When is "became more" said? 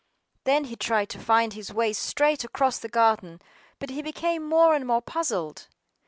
4.01-4.73